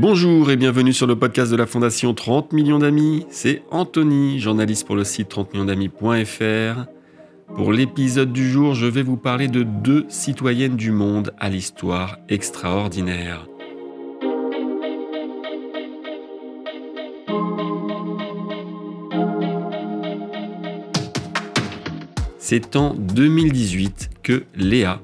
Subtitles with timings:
[0.00, 3.26] Bonjour et bienvenue sur le podcast de la Fondation 30 millions d'amis.
[3.28, 6.86] C'est Anthony, journaliste pour le site 30 millions d'amis.fr.
[7.54, 12.16] Pour l'épisode du jour, je vais vous parler de deux citoyennes du monde à l'histoire
[12.30, 13.46] extraordinaire.
[22.38, 25.02] C'est en 2018 que Léa,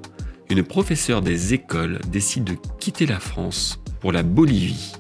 [0.48, 3.78] une professeure des écoles, décide de quitter la France
[4.12, 4.92] la Bolivie.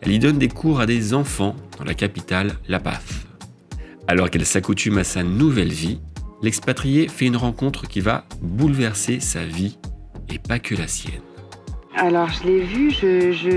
[0.00, 3.02] Elle y donne des cours à des enfants dans la capitale, La Paz.
[4.08, 6.00] Alors qu'elle s'accoutume à sa nouvelle vie,
[6.42, 9.78] l'expatriée fait une rencontre qui va bouleverser sa vie
[10.32, 11.20] et pas que la sienne.
[11.96, 12.90] Alors je l'ai vu,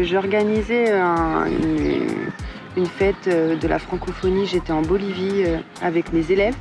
[0.03, 2.07] j'organisais une,
[2.75, 6.55] une, fête euh, de la francophonie, j'étais en Bolivie euh, avec mes élèves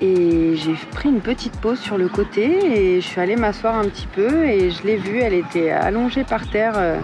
[0.00, 3.84] et j'ai pris une petite pause sur le côté et je suis allée m'asseoir un
[3.84, 6.98] petit peu et je l'ai vue, elle était allongée par terre euh,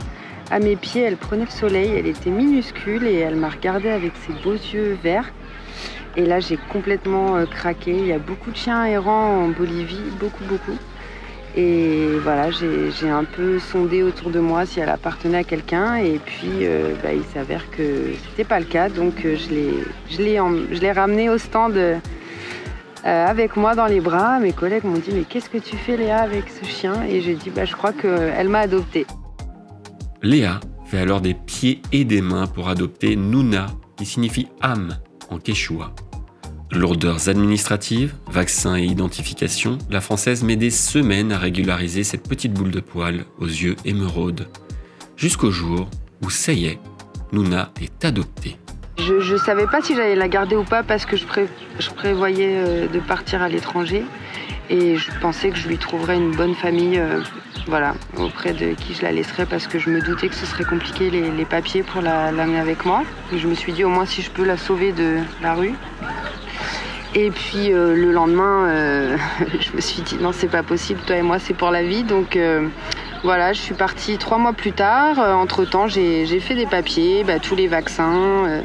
[0.50, 4.12] à mes pieds, elle prenait le soleil, elle était minuscule et elle m'a regardée avec
[4.26, 5.32] ses beaux yeux verts.
[6.16, 7.92] Et là j'ai complètement euh, craqué.
[7.92, 10.76] Il y a beaucoup de chiens errants en Bolivie, beaucoup beaucoup.
[11.56, 15.96] Et voilà, j'ai un peu sondé autour de moi si elle appartenait à quelqu'un.
[15.96, 18.88] Et puis, euh, bah, il s'avère que c'était pas le cas.
[18.88, 21.98] Donc, je l'ai ramené au stand euh,
[23.04, 24.38] avec moi dans les bras.
[24.38, 26.94] Mes collègues m'ont dit mais qu'est-ce que tu fais Léa avec ce chien?
[27.08, 29.04] Et j'ai dit bah, je crois qu'elle m'a adopté.
[30.22, 34.98] Léa fait alors des pieds et des mains pour adopter Nuna, qui signifie âme
[35.30, 35.94] en quechua.
[36.72, 42.70] Lourdeurs administratives, vaccins et identification, la française met des semaines à régulariser cette petite boule
[42.70, 44.46] de poils aux yeux émeraudes.
[45.16, 45.88] Jusqu'au jour
[46.22, 46.78] où, ça y est,
[47.32, 48.58] Nuna est adoptée.
[48.98, 51.24] Je ne savais pas si j'allais la garder ou pas parce que je,
[51.96, 54.04] prévoyais euh, de partir à l'étranger
[54.70, 57.20] et je pensais que je lui trouverais une bonne famille euh,
[57.66, 60.64] voilà, auprès de qui je la laisserais parce que je me doutais que ce serait
[60.64, 63.02] compliqué les, papiers pour l'amener avec moi.
[63.34, 65.74] Je me suis dit au moins si je peux la sauver de la rue.
[67.16, 68.68] Et puis euh, le lendemain,
[69.60, 72.04] je me suis dit non c'est pas possible, toi et moi c'est pour la vie.
[72.04, 72.38] Donc
[73.24, 75.18] voilà, je suis partie trois mois plus tard.
[75.18, 78.62] entre temps j'ai fait des papiers, bah, tous les vaccins.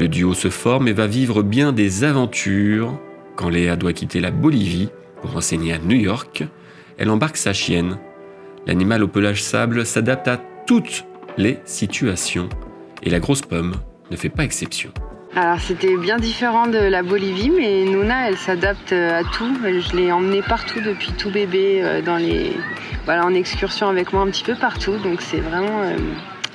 [0.00, 2.98] Le duo se forme et va vivre bien des aventures.
[3.36, 4.88] Quand Léa doit quitter la Bolivie
[5.20, 6.42] pour enseigner à New York,
[6.96, 7.98] elle embarque sa chienne.
[8.66, 11.04] L'animal au pelage sable s'adapte à toutes
[11.36, 12.48] les situations
[13.02, 13.74] et la grosse pomme
[14.10, 14.90] ne fait pas exception.
[15.36, 19.54] Alors c'était bien différent de la Bolivie, mais Nuna elle s'adapte à tout.
[19.62, 22.52] Je l'ai emmenée partout depuis tout bébé, euh, dans les,
[23.04, 24.96] voilà, en excursion avec moi un petit peu partout.
[25.04, 25.98] Donc c'est vraiment euh,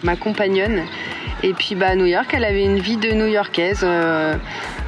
[0.03, 0.83] ma compagnonne.
[1.43, 3.81] Et puis bah, à New York, elle avait une vie de New-Yorkaise.
[3.83, 4.35] Euh,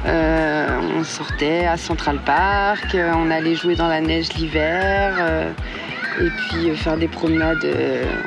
[0.06, 5.18] euh, on sortait à Central Park, euh, on allait jouer dans la neige l'hiver,
[6.20, 7.66] et puis faire des promenades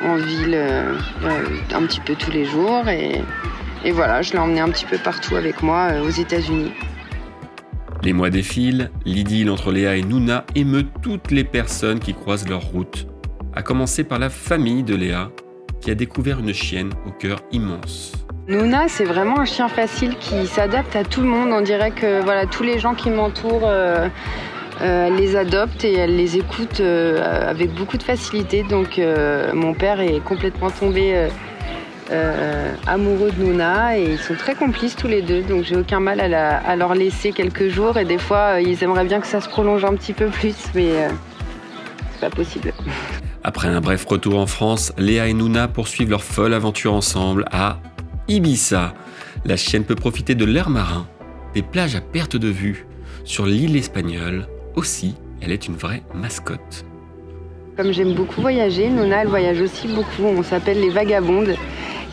[0.06, 0.58] en ville
[1.74, 2.88] un petit peu tous les jours.
[2.88, 3.20] Et,
[3.84, 6.72] et voilà, je l'ai emmenée un petit peu partout avec moi aux États-Unis.
[8.02, 12.62] Les mois défilent, l'idylle entre Léa et Nuna émeut toutes les personnes qui croisent leur
[12.62, 13.06] route,
[13.54, 15.30] à commencer par la famille de Léa,
[15.82, 18.12] qui a découvert une chienne au cœur immense.
[18.48, 21.50] Nuna, c'est vraiment un chien facile qui s'adapte à tout le monde.
[21.52, 24.08] On dirait que voilà, tous les gens qui m'entourent, euh,
[24.80, 28.64] euh, les adopte et elle les écoute euh, avec beaucoup de facilité.
[28.64, 29.00] Donc
[29.54, 31.28] mon père est complètement tombé
[32.86, 35.42] amoureux de Nuna et ils sont très complices tous les deux.
[35.42, 39.04] Donc j'ai aucun mal à, à, leur laisser quelques jours et des fois ils aimeraient
[39.04, 40.90] bien que ça se prolonge un petit peu plus, mais
[42.12, 42.72] c'est pas possible.
[43.44, 47.78] Après un bref retour en France, Léa et Nuna poursuivent leur folle aventure ensemble à
[48.28, 48.94] Ibiza.
[49.44, 51.08] La chienne peut profiter de l'air marin,
[51.52, 52.86] des plages à perte de vue.
[53.24, 56.84] Sur l'île espagnole, aussi, elle est une vraie mascotte.
[57.76, 60.22] Comme j'aime beaucoup voyager, Nuna elle voyage aussi beaucoup.
[60.24, 61.56] On s'appelle les vagabondes.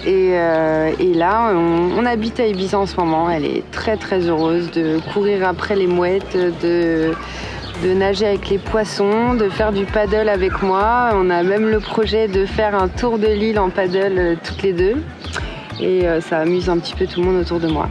[0.05, 3.29] Et, euh, là, on, habite à Ibiza en ce moment.
[3.29, 7.11] Elle est très très heureuse de courir après les mouettes, de
[7.83, 11.11] de nager avec les poissons, de faire du paddle avec moi.
[11.13, 14.63] On a même le projet de faire un tour de l'île en paddle euh, toutes
[14.63, 14.95] les deux.
[15.79, 17.89] Et euh, ça amuse un petit peu tout le monde autour de moi.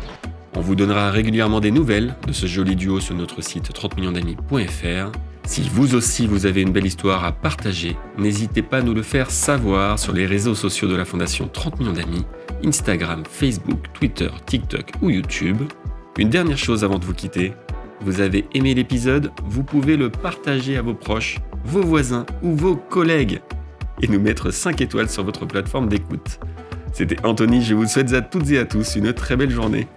[0.57, 5.13] On vous donnera régulièrement des nouvelles de ce joli duo sur notre site 30millionsdamis.fr.
[5.45, 9.03] Si vous aussi vous avez une belle histoire à partager, n'hésitez pas à nous le
[9.03, 12.27] faire savoir sur les réseaux sociaux de la Fondation 30 millions d'amis,
[12.65, 15.63] Instagram, Facebook, Twitter, TikTok ou YouTube.
[16.19, 17.53] Une dernière chose avant de vous quitter,
[18.01, 22.77] vous avez aimé l'épisode, vous pouvez le partager à vos proches, vos voisins ou vos
[22.77, 23.41] collègues
[24.03, 26.39] et nous mettre 5 étoiles sur votre plateforme d'écoute.
[26.93, 29.89] C'était Anthony, je vous souhaite à toutes et à tous une très belle journée.